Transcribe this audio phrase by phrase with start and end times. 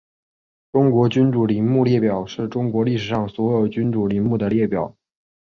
[0.71, 4.95] 中国君主陵墓列表是中国历史上所有的君主陵墓的列表。